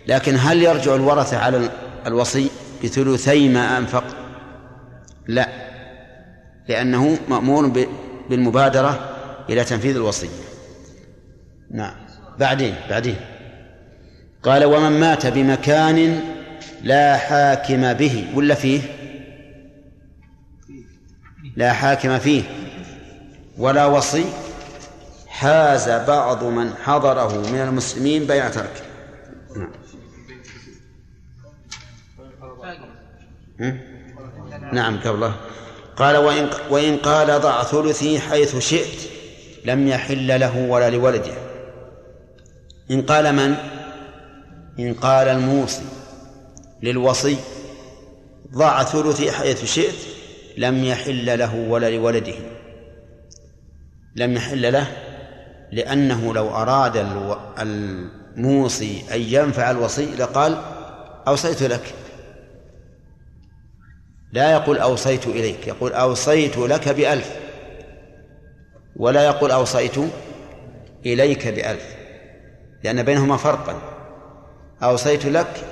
[0.08, 1.69] لكن هل يرجع الورثة على
[2.06, 2.50] الوصي؟
[2.84, 4.04] بثلثي ما أنفق؟
[5.28, 5.50] لا
[6.68, 7.88] لأنه مأمور
[8.30, 9.00] بالمبادرة
[9.50, 10.28] إلى تنفيذ الوصية.
[11.72, 11.96] نعم.
[12.39, 13.15] بعدين بعدين.
[14.44, 16.20] قال ومن مات بمكان
[16.84, 18.82] لا حاكم به ولا فيه؟
[21.56, 22.44] لا حاكم فيه.
[23.58, 24.26] ولا وصي.
[25.39, 28.84] حاز بعض من حضره من المسلمين بيع ترك
[29.56, 29.72] نعم.
[34.74, 35.36] نعم قبله.
[35.95, 39.10] قال وإن, وإن قال ضع ثلثي حيث شئت
[39.65, 41.34] لم يحل له ولا لولده.
[42.91, 43.56] إن قال من؟
[44.80, 45.86] إن قال الموصي
[46.84, 47.38] للوصي
[48.56, 49.95] ضع ثلثي حيث شئت
[50.58, 52.36] لم يحل له ولا لولده.
[54.15, 54.88] لم يحل له
[55.72, 57.06] لأنه لو أراد
[57.60, 60.58] الموصي أن ينفع الوصي لقال
[61.28, 61.93] أوصيت لك.
[64.34, 67.36] لا يقول أوصيت إليك يقول أوصيت لك بألف.
[68.96, 69.96] ولا يقول أوصيت
[71.06, 71.86] إليك بألف
[72.84, 73.82] لأن بينهما فرقا.
[74.84, 75.65] أوصيت لك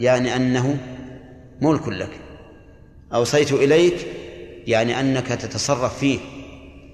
[0.00, 0.76] يعني أنه
[1.60, 2.10] ملك لك.
[3.14, 4.06] أوصيت إليك
[4.66, 6.18] يعني أنك تتصرف فيه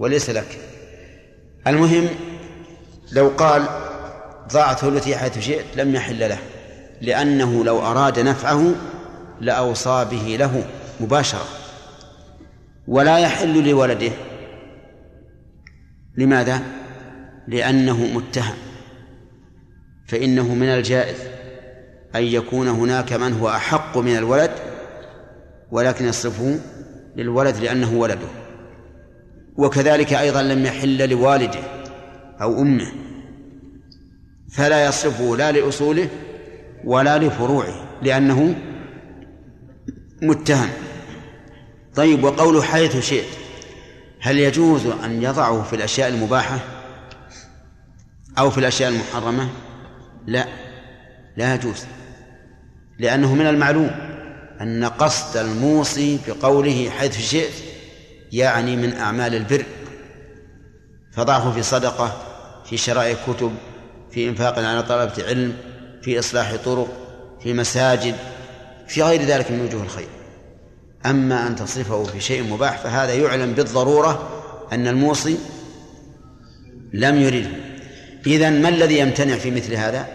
[0.01, 0.59] وليس لك.
[1.67, 2.09] المهم
[3.13, 3.67] لو قال
[4.53, 6.39] ضاع ثلثي حيث شئت لم يحل له
[7.01, 8.75] لأنه لو أراد نفعه
[9.41, 10.65] لأوصى به له.
[11.01, 11.47] مباشرة.
[12.89, 14.13] ولا يحل لولده.
[16.17, 16.63] لماذا؟
[17.49, 18.55] لأنه متهم.
[20.07, 21.17] فإنه من الجائز
[22.15, 24.51] أن يكون هناك من هو أحق من الولد
[25.71, 26.59] ولكن يصرفه
[27.17, 28.29] للولد لأنه ولده.
[29.57, 31.61] وكذلك أيضا لم يحل لوالده
[32.43, 32.93] أو أمه.
[34.51, 36.09] فلا يصرفه لا لأصوله
[36.85, 38.55] ولا لفروعه لأنه
[40.23, 40.69] متهم.
[41.99, 43.29] طيب وقوله حيث شئت.
[44.21, 46.59] هل يجوز أن يضعه في الأشياء المباحة
[48.39, 49.49] أو في الأشياء المحرمة؟
[50.27, 50.47] لا
[51.37, 51.85] لا يجوز
[52.99, 53.91] لأنه من المعلوم
[54.61, 57.55] أن قصد الموصي بقوله حيث شئت
[58.33, 59.65] يعني من أعمال البر
[61.13, 62.23] فضعه في صدقة
[62.65, 63.53] في شراء كتب
[64.11, 65.57] في إنفاق على طلبة علم
[66.03, 66.89] في إصلاح طرق
[67.43, 68.15] في مساجد
[68.89, 70.18] في غير ذلك من وجوه الخير.
[71.07, 74.29] أما أن تصرفه في شيء مباح فهذا يعلم بالضرورة
[74.73, 75.39] أن الموصي
[76.93, 77.51] لم يرده.
[78.27, 80.07] إذا ما الذي يمتنع في مثل هذا؟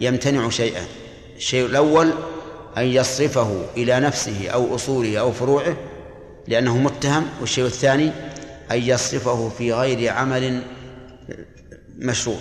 [0.00, 0.86] يمتنع شيئان
[1.36, 2.10] الشيء الأول
[2.76, 5.76] أن يصرفه إلى نفسه أو أصوله أو فروعه
[6.48, 7.26] لأنه متهم.
[7.40, 8.10] والشيء الثاني
[8.70, 10.62] أن يصرفه في غير عمل
[11.98, 12.38] مشروع.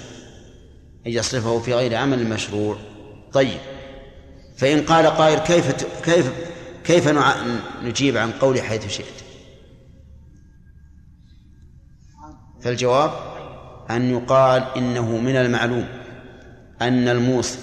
[1.07, 2.77] أن يصرفه في غير عمل مشروع.
[3.33, 3.57] طيب.
[4.57, 6.31] فإن قال قائل كيف كيف
[6.89, 7.09] كيف
[7.83, 9.05] نجيب عن قول حيث شئت؟
[12.61, 13.11] فالجواب
[13.89, 15.87] أن يقال إنه من المعلوم
[16.81, 17.57] أن الموصي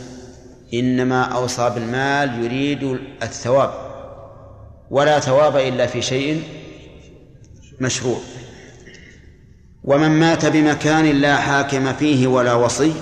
[0.75, 3.71] إنما أوصى بالمال يريد الثواب
[4.91, 6.43] ولا ثواب إلا في شيء
[7.81, 8.21] مشروع.
[9.85, 12.93] ومن مات بمكان لا حاكم فيه ولا وصي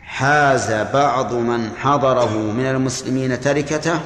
[0.00, 4.00] حاز بعض من حضره من المسلمين تركته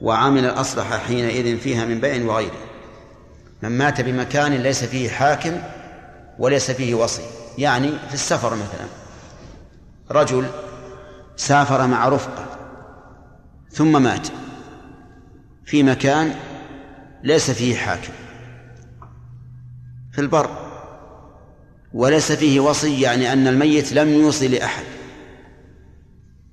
[0.00, 2.58] وعمل الأصلح حينئذ فيها من بيع وغيره.
[3.62, 5.52] من مات بمكان ليس فيه حاكم
[6.38, 7.22] وليس فيه وصي.
[7.58, 8.86] يعني في السفر مثلا.
[10.10, 10.46] رجل
[11.36, 12.46] سافر مع رفقة
[13.70, 14.28] ثم مات
[15.66, 16.34] في مكان
[17.22, 18.12] ليس فيه حاكم.
[20.12, 20.50] في البر.
[21.92, 24.84] وليس فيه وصي يعني أن الميت لم يوصي لأحد.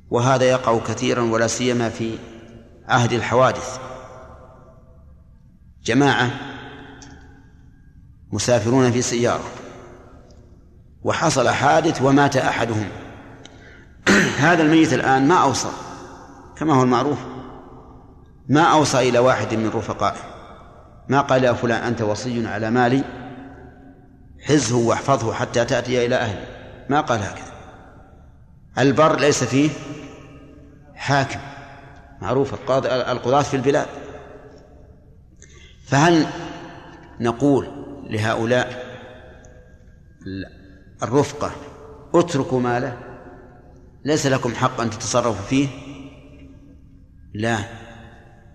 [0.10, 2.18] وهذا يقع كثيرا ولا سيما في
[2.89, 3.80] عهد الحوادث.
[5.84, 6.32] جماعة
[8.32, 9.50] مسافرون في سيارة.
[11.04, 12.88] وحصل حادث ومات أحدهم.
[14.38, 15.69] هذا الميت الآن ما أوصى.
[16.56, 17.19] كما هو المعروف.
[18.50, 20.19] ما أوصى إلى واحد من رفقائه.
[21.10, 23.04] ما قال يا فلان أنت وصي على مالي.
[24.48, 26.45] حزه واحفظه حتى تأتي إلى أهلي
[26.89, 27.54] ما قال هكذا.
[28.78, 29.69] البر ليس فيه
[30.95, 31.55] حاكم.
[32.21, 33.88] معروف القضاة في البلاد.
[35.86, 36.25] فهل
[37.19, 37.67] نقول
[38.10, 38.86] لهؤلاء
[41.04, 41.51] الرفقة
[42.15, 42.97] اتركوا ماله؟
[44.06, 45.67] ليس لكم حق أن تتصرفوا فيه؟
[47.34, 47.58] لا.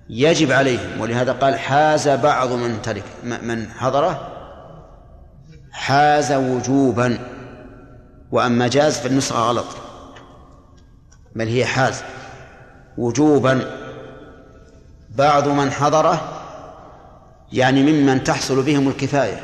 [0.08, 4.36] يجب عليهم ولهذا قال حاز بعض من ترك من حضره
[5.72, 7.18] حاز وجوبا.
[8.32, 9.66] وأما جاز فالنسخة غلط
[11.36, 12.02] بل هي حاز.
[12.98, 13.76] وجوبا.
[15.16, 16.42] بعض من حضره
[17.52, 19.40] يعني ممن تحصل بهم الكفاية.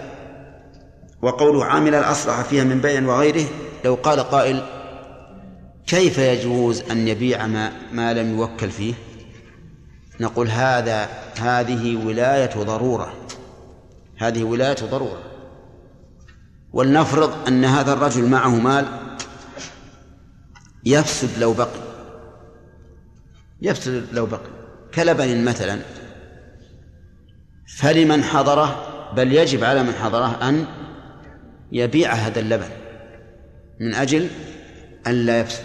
[1.23, 3.47] وقوله عامل الأصلح فيها من بيع وغيره
[3.85, 4.63] لو قال قائل
[5.87, 8.95] كيف يجوز أن يبيع ما, ما لم يوكل فيه؟
[10.21, 11.09] نقول هذا
[11.41, 13.13] هذه ولاية ضرورة.
[14.19, 15.23] هذه ولاية ضرورة.
[16.73, 18.87] ولنفرض أن هذا الرجل معه مال
[20.85, 21.86] يفسد لو بقي.
[23.63, 24.51] يفسد لو بقي.
[24.95, 25.79] كلبن مثلا
[27.79, 30.67] فلمن حضره؟ بل يجب على من حضره أن
[31.73, 32.69] يبيع هذا اللبن
[33.81, 34.29] من أجل
[35.07, 35.65] أن لا يفسد.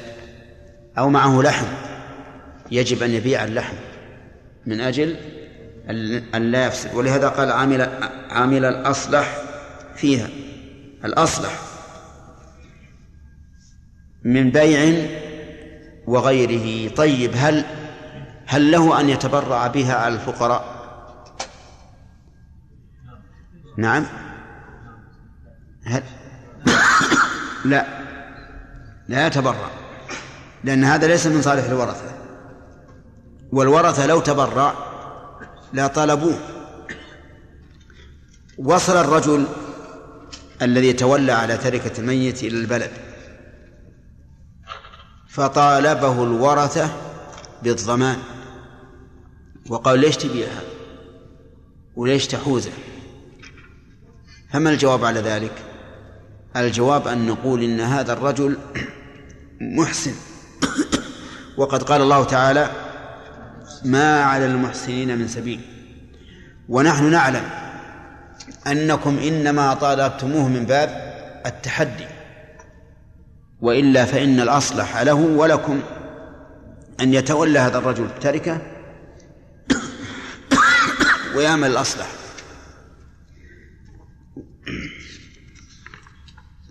[0.98, 1.66] أو معه لحم
[2.72, 3.76] يجب أن يبيع اللحم
[4.66, 5.16] من أجل
[6.36, 6.94] أن لا يفسد.
[6.94, 7.82] ولهذا قال عامل
[8.30, 9.38] عامل الأصلح
[9.96, 10.30] فيها.
[11.06, 11.62] الأصلح
[14.24, 15.08] من بيع
[16.08, 16.90] وغيره.
[16.96, 17.66] طيب هل
[18.52, 20.82] هل له أن يتبرع بها على الفقراء؟
[23.78, 24.06] نعم.
[25.86, 26.04] هل؟
[27.66, 27.86] لا.
[29.08, 29.70] لا يتبرع
[30.64, 32.12] لأن هذا ليس من صالح الورثة.
[33.52, 34.74] والورثة لو تبرع
[35.74, 36.40] لا طلبوه.
[38.58, 39.46] وصل الرجل
[40.62, 42.92] الذي تولى على تركة الميت إلى البلد.
[45.30, 46.90] فطالبه الورثة
[47.64, 48.18] بالضمان.
[49.72, 50.62] وقال ليش تبيعها
[51.96, 52.72] وليش تحوزه؟
[54.54, 55.52] فما الجواب على ذلك؟
[56.56, 58.58] الجواب أن نقول إن هذا الرجل
[59.62, 60.14] محسن.
[61.58, 62.70] وقد قال الله تعالى
[63.86, 65.60] ما على المحسنين من سبيل
[66.70, 67.44] ونحن نعلم
[68.68, 70.90] أنكم إنما طالبتموه من باب
[71.46, 72.08] التحدي.
[73.62, 75.80] وإلا فإن الأصلح له ولكم
[77.00, 78.71] أن يتولى هذا الرجل التركة
[81.36, 82.08] ويعمل الأصلح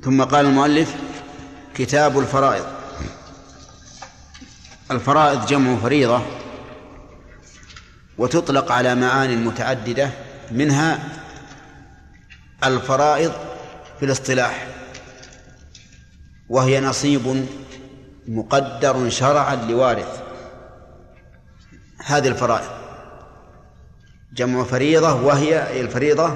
[0.05, 0.95] ثم قال المؤلف
[1.75, 2.67] كتاب الفرائض.
[4.91, 6.23] الفرائض جمع فريضة
[8.19, 10.11] وتطلق على معان متعددة
[10.51, 11.09] منها
[12.65, 13.33] الفرائض
[13.99, 14.69] في الاصطلاح
[16.49, 17.47] وهي نصيب
[18.29, 20.23] مقدر شرعا لوارث.
[22.05, 22.80] هذه الفرائض.
[24.35, 26.35] جمع فريضة وهي الفريضة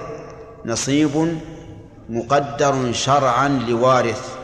[0.64, 1.38] نصيب
[2.08, 4.34] مقدر شرعا لوارث.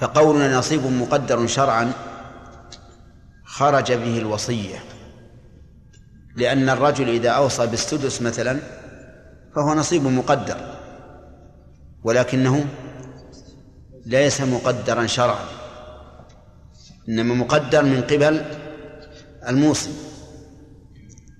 [0.00, 1.92] فقولنا نصيب مقدر شرعا
[3.44, 4.78] خرج به الوصية.
[6.36, 8.58] لأن الرجل إذا أوصى بالسدس مثلا
[9.54, 10.56] فهو نصيب مقدر
[12.04, 12.66] ولكنه
[14.06, 15.44] ليس مقدرا شرعا
[17.08, 18.44] إنما مقدر من قبل
[19.48, 20.09] الموصي.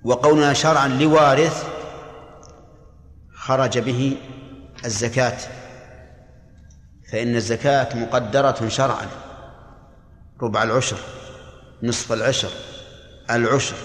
[0.05, 1.65] وقولنا شرعا لوارث
[3.35, 4.17] خرج به
[4.85, 5.39] الزكاة.
[7.13, 9.07] فإن الزكاة مقدرة شرعا.
[10.43, 10.97] ربع العشر
[11.83, 12.51] نصف العشر
[13.31, 13.77] العشر.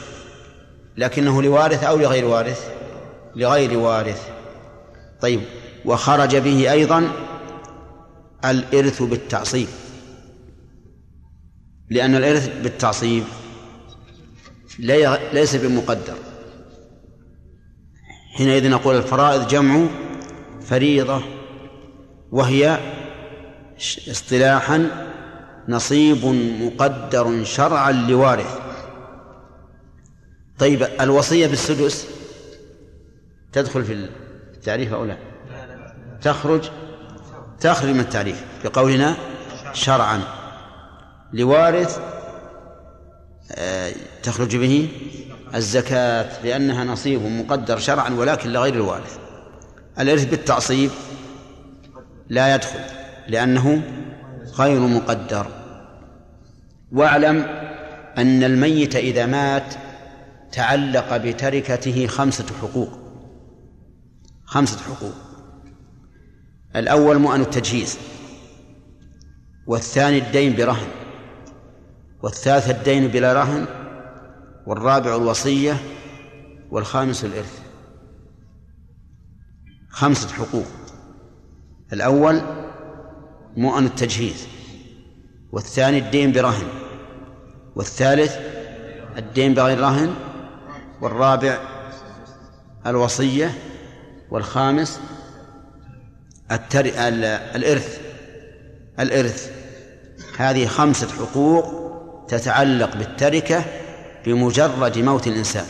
[0.97, 2.69] لكنه لوارث أو لغير وارث؟
[3.35, 4.29] لغير وارث.
[5.21, 5.41] طيب
[5.85, 7.11] وخرج به أيضا
[8.45, 9.67] الإرث بالتعصيب.
[11.89, 13.23] لأن الإرث بالتعصيب
[14.79, 16.15] ليس بمقدر.
[18.37, 19.87] حينئذ نقول الفرائض جمع
[20.61, 21.21] فريضة
[22.31, 22.79] وهي
[24.11, 24.89] اصطلاحا
[25.67, 26.25] نصيب
[26.61, 28.59] مقدر شرعا لوارث.
[30.59, 32.07] طيب الوصية بالسدس
[33.53, 33.93] تدخل في
[34.55, 35.17] التعريف أو لا؟
[36.21, 36.69] تخرج
[37.59, 39.15] تخرج من التعريف بقولنا
[39.73, 40.21] شرعا
[41.33, 41.99] لوارث
[44.23, 44.89] تخرج به
[45.55, 49.17] الزكاة لأنها نصيب مقدر شرعا ولكن لغير الوارث.
[49.99, 50.91] الإرث بالتعصيب
[52.29, 52.79] لا يدخل
[53.27, 53.81] لأنه
[54.57, 55.47] غير مقدر.
[56.91, 57.37] واعلم
[58.17, 59.75] أن الميت إذا مات
[60.51, 62.99] تعلق بتركته خمسة حقوق.
[64.45, 65.13] خمسة حقوق.
[66.75, 67.97] الأول مؤن التجهيز
[69.67, 70.87] والثاني الدين برهن.
[72.25, 73.65] والثالث الدين بلا رهن
[74.67, 75.77] والرابع الوصية
[76.71, 77.59] والخامس الإرث.
[79.89, 80.65] خمسة حقوق.
[81.93, 82.41] الأول
[83.57, 84.47] مؤن التجهيز
[85.51, 86.67] والثاني الدين برهن
[87.75, 88.35] والثالث
[89.17, 90.15] الدين بغير رهن
[91.01, 91.57] والرابع
[92.87, 93.53] الوصية
[94.31, 94.99] والخامس
[96.51, 96.85] التر...
[97.55, 98.01] الإرث.
[98.99, 99.51] الإرث.
[100.37, 101.84] هذه خمسة حقوق
[102.27, 103.65] تتعلق بالتركة
[104.25, 105.65] بمجرد موت الإنسان.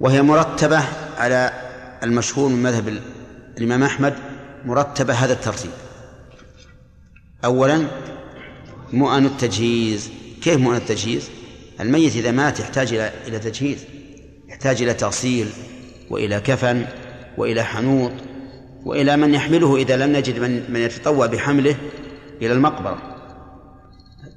[0.00, 0.80] وهي مرتبة
[1.16, 1.52] على
[2.02, 3.00] المشهور من مذهب
[3.58, 4.14] الإمام أحمد
[4.64, 5.70] مرتبة هذا الترتيب.
[7.44, 7.86] أولا
[8.92, 10.10] مؤن التجهيز.
[10.42, 11.28] كيف مؤن التجهيز؟
[11.80, 13.84] الميت إذا مات يحتاج إلى إلى تجهيز.
[14.48, 15.48] يحتاج إلى تغسيل
[16.10, 16.86] وإلى كفن
[17.38, 18.12] وإلى حنوط
[18.84, 21.76] وإلى من يحمله إذا لم نجد من من يتطوع بحمله
[22.42, 23.15] إلى المقبرة.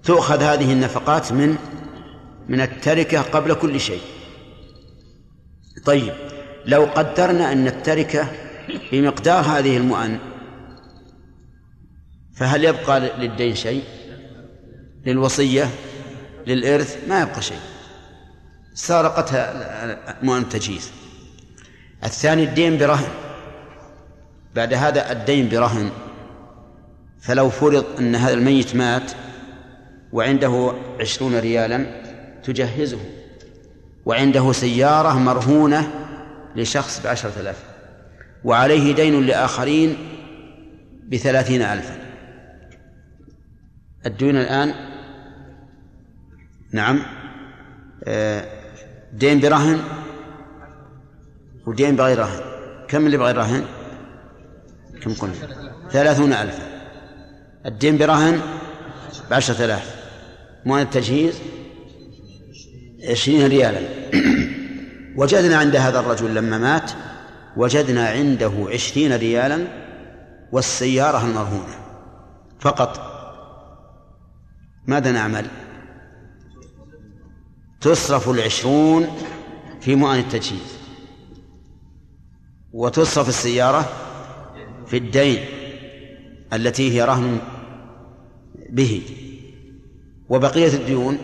[0.04, 1.56] تؤخذ هذه النفقات من
[2.50, 4.02] من التركة قبل كل شيء.
[5.86, 6.14] طيب
[6.66, 8.28] لو قدرنا أن التركة
[8.92, 10.20] بمقدار هذه المؤن
[12.36, 13.84] فهل يبقى للدين شيء؟
[15.06, 15.70] للوصية؟
[16.48, 17.60] للإرث؟ ما يبقى شيء.
[18.74, 20.92] سارقتها مؤن التجهيز
[22.04, 23.08] الثاني الدين برهن.
[24.56, 25.92] بعد هذا الدين برهن.
[27.22, 29.12] فلو فرض أن هذا الميت مات
[30.14, 31.86] وعنده عشرون ريالا
[32.44, 33.00] تجهزه
[34.06, 35.92] وعنده سيارة مرهونة
[36.56, 37.64] لشخص بعشرة آلاف
[38.44, 39.98] وعليه دين لآخرين
[41.12, 41.96] بثلاثين ألفا.
[44.06, 44.74] الدين الآن؟
[46.74, 47.00] نعم.
[48.04, 48.46] آه،
[49.14, 49.80] دين برهن؟
[51.68, 52.42] ودين بغير رهن.
[52.88, 53.66] كم اللي بغير رهن؟
[55.02, 55.34] كم قلنا؟
[55.92, 56.64] ثلاثون ألفا.
[57.66, 58.42] الدين برهن؟
[59.32, 59.99] بعشرة آلاف.
[60.66, 61.42] مؤن التجهيز
[63.10, 63.82] عشرين ريالا.
[65.16, 66.92] وجدنا عند هذا الرجل لما مات
[67.58, 69.68] وجدنا عنده عشرين ريالا
[70.52, 71.76] والسيارة المرهونة.
[72.60, 73.00] فقط
[74.88, 75.46] ماذا نعمل؟
[77.82, 79.08] تصرف العشرون
[79.82, 80.80] في مؤن التجهيز.
[82.74, 83.90] وتصرف السيارة
[84.88, 85.46] في الدين
[86.54, 87.40] التي هي رهن
[88.70, 89.02] به.
[90.30, 91.18] وبقية الديون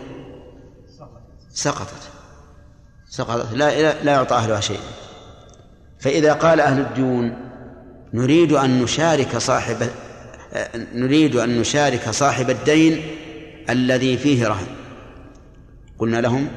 [1.53, 2.09] سقطت.
[3.09, 3.53] سقطت.
[3.53, 4.79] لا لا يعطى أهلها شيء.
[5.99, 7.37] فإذا قال أهل الديون
[8.13, 9.89] نريد أن نشارك صاحب
[10.93, 13.01] نريد أن نشارك صاحب الدين
[13.69, 14.67] الذي فيه رهن.
[15.99, 16.47] قلنا لهم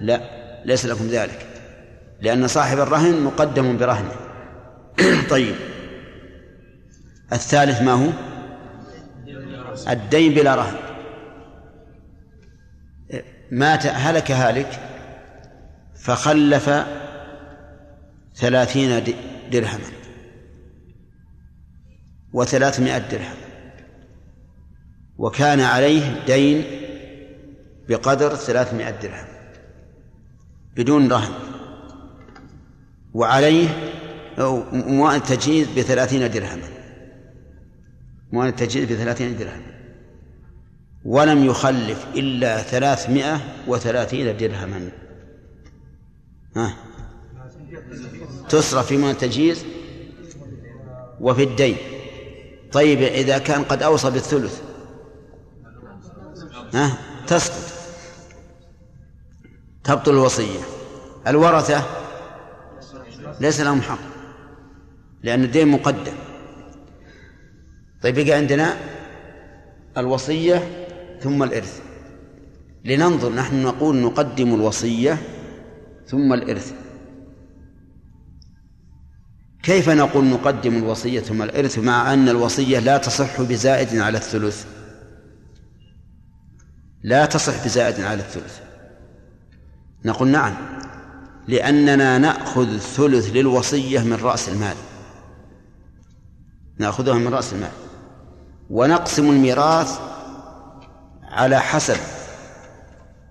[0.00, 0.20] لا
[0.64, 1.46] ليس لكم ذلك.
[2.20, 4.12] لأن صاحب الرهن مقدم برهنه.
[5.30, 5.54] طيب.
[7.32, 8.10] الثالث ما هو؟
[9.88, 10.87] الدين بلا رهن.
[13.50, 14.80] مات هلك هالك
[15.94, 16.70] فخلف
[18.36, 19.04] ثلاثين
[19.52, 19.98] درهما
[22.32, 23.36] وثلاثمائة درهم
[25.18, 26.64] وكان عليه دين
[27.88, 29.26] بقدر ثلاثمائة درهم
[30.76, 31.32] بدون رهن
[33.14, 33.68] وعليه
[34.72, 36.68] مؤن التجهيز بثلاثين درهما
[38.32, 39.77] مؤن التجهيز بثلاثين درهما
[41.08, 44.90] ولم يخلف إلا ثلاثمائة وثلاثين درهما.
[46.56, 46.76] ها؟
[48.48, 49.64] تصرف في مؤن التجهيز
[51.20, 51.76] وفي الدين.
[52.72, 54.62] طيب إذا كان قد أوصى بالثلث
[56.74, 57.72] ها؟ تسقط.
[59.84, 60.60] تبطل الوصية.
[61.26, 61.84] الورثة
[63.40, 63.98] ليس لهم حق
[65.22, 66.14] لأن الدين مقدم.
[68.02, 68.76] طيب بقى عندنا
[69.96, 70.87] الوصية
[71.22, 71.80] ثم الإرث.
[72.84, 75.18] لننظر نحن نقول نقدم الوصية
[76.06, 76.72] ثم الإرث.
[79.62, 84.66] كيف نقول نقدم الوصية ثم الإرث مع أن الوصية لا تصح بزائد على الثلث؟
[87.02, 88.60] لا تصح بزائد على الثلث.
[90.04, 90.54] نقول نعم
[91.48, 94.76] لأننا نأخذ ثلث للوصية من رأس المال.
[96.78, 97.70] نأخذها من رأس المال.
[98.70, 100.00] ونقسم الميراث
[101.30, 101.96] على حسب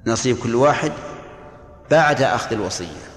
[0.07, 0.91] نصيب كل واحد
[1.91, 3.07] بعد أخذ الوصية.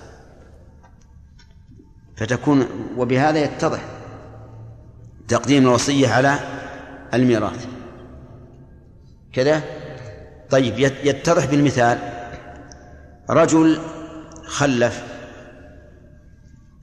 [2.16, 2.66] فتكون
[2.96, 3.80] وبهذا يتضح
[5.28, 6.38] تقديم الوصية على
[7.14, 7.66] الميراث.
[9.32, 9.62] كذا؟
[10.50, 11.98] طيب يتضح بالمثال
[13.30, 13.80] رجل
[14.46, 15.02] خلف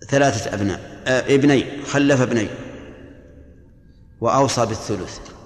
[0.10, 2.50] ثلاثة أبناء آه، ابنين خلف ابنين
[4.22, 5.37] وأوصى بالثلث.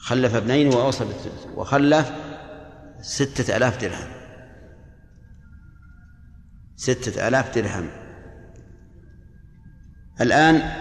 [0.00, 2.12] خلف ابنين وأوصى بالثلث وخلف
[3.00, 4.08] ستة آلاف درهم.
[6.76, 7.90] ستة آلاف درهم.
[10.20, 10.72] الآن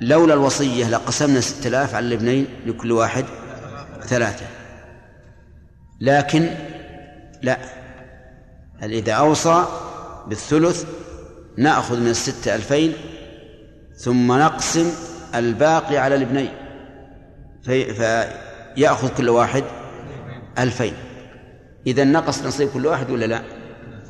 [0.00, 3.24] لولا الوصية لقسمنا ستة آلاف على الابنين لكل واحد
[4.02, 4.46] ثلاثة.
[6.00, 6.50] لكن
[7.42, 7.58] لا
[8.82, 9.66] إذا أوصى
[10.28, 10.86] بالثلث
[11.58, 12.92] نأخذ من الستة ألفين
[13.96, 14.92] ثم نقسم
[15.34, 16.61] الباقي على الابنين.
[17.62, 19.64] في فيأخذ كل واحد
[20.58, 20.94] ألفين.
[21.86, 23.42] إذا نقص نصيب كل واحد ولا لا؟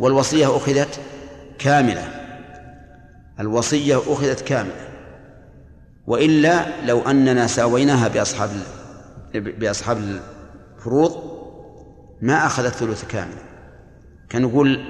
[0.00, 1.00] والوصية أخذت
[1.58, 2.08] كاملة.
[3.40, 4.88] الوصية أخذت كاملة.
[6.06, 8.50] وإلا لو أننا ساويناها بأصحاب
[9.34, 10.20] بأصحاب
[10.78, 11.32] الفروض
[12.22, 13.38] ما أخذت ثلث كامل.
[14.28, 14.84] كان نقول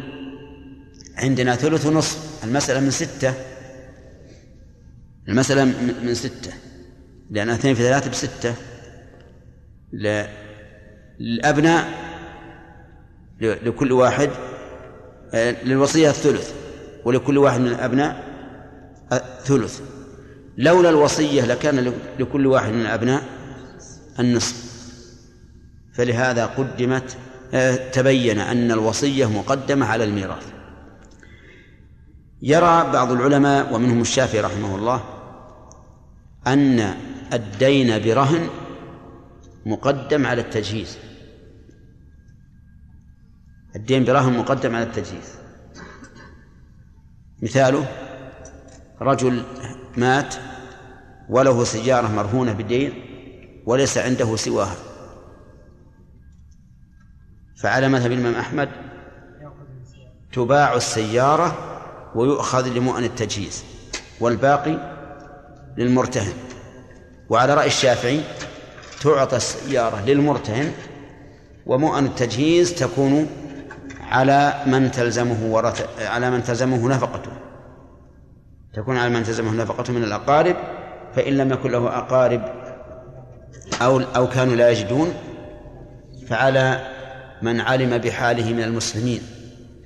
[1.16, 2.44] عندنا ثلث ونصف.
[2.44, 3.34] المسألة من ستة.
[5.28, 5.64] المسألة
[6.02, 6.52] من ستة.
[7.32, 8.54] لأن اثنين في ثلاثة بستة.
[11.20, 11.88] للأبناء
[13.40, 14.30] لكل واحد
[15.34, 16.54] آه، للوصية الثلث
[17.04, 18.24] ولكل واحد من الأبناء
[19.44, 19.80] ثلث.
[20.58, 23.22] لولا الوصية لكان لكل واحد من الأبناء
[24.18, 24.72] النصف.
[25.94, 27.16] فلهذا قدمت
[27.54, 30.46] آه، تبين أن الوصية مقدمة على الميراث.
[32.42, 35.04] يرى بعض العلماء ومنهم الشافعي رحمه الله
[36.46, 36.94] أن
[37.32, 38.48] الدين برهن
[39.66, 40.98] مقدم على التجهيز.
[43.76, 45.34] الدين برهن مقدم على التجهيز.
[47.42, 47.86] مثاله
[49.00, 49.42] رجل
[49.96, 50.34] مات
[51.28, 52.92] وله سيارة مرهونة بدين
[53.66, 54.76] وليس عنده سواها.
[57.56, 58.68] فعلى مذهب الإمام أحمد
[60.32, 61.48] تباع السيارة
[62.14, 63.64] ويؤخذ لمؤن التجهيز
[64.20, 64.76] والباقي
[65.78, 66.51] للمرتهن.
[67.32, 68.20] وعلى رأي الشافعي
[69.02, 70.72] تعطى السيارة للمرتهن
[71.66, 73.26] ومؤن التجهيز تكون
[74.10, 77.30] على من تلزمه ورث على من تلزمه نفقته.
[78.74, 80.56] تكون على من تلزمه نفقته من الأقارب
[81.14, 82.42] فإن لم يكن له أقارب
[83.82, 85.14] أو أو كانوا لا يجدون
[86.28, 86.86] فعلى
[87.42, 89.22] من علم بحاله من المسلمين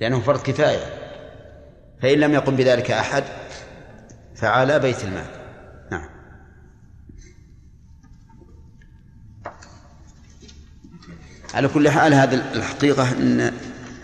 [0.01, 0.85] لأنه فرض كفاية.
[2.03, 3.25] فإن لم يقم بذلك أحد
[4.35, 5.46] فعلى بيت المال.
[11.55, 13.53] على كل حال هذا الحقيقة أن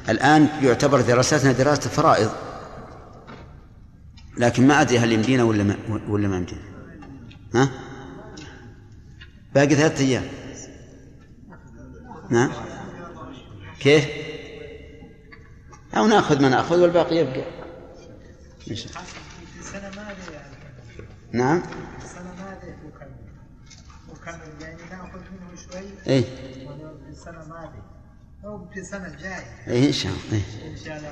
[0.09, 2.31] الآن يعتبر دراستنا دراسة فرائض.
[4.39, 5.77] لكن ما أدري هل يمدينا ولا ما
[6.09, 6.63] ولا ما يمدينا.
[7.55, 7.71] ها؟
[9.55, 10.25] باقي ثلاثة أيام.
[12.31, 12.53] نعم
[13.81, 14.07] كيف؟
[15.97, 17.45] أو نأخذ ما نأخذ والباقي يبقى.
[18.71, 18.93] السنة
[19.73, 20.57] ماذا يعني
[21.33, 21.63] نعم
[22.05, 22.33] السنة
[22.87, 23.11] وكمل
[24.11, 26.15] وكمل يعني نأخذ منه شوي.
[26.15, 26.25] اي
[28.75, 29.45] في السنة في الجاية.
[30.71, 31.09] إن شاء الله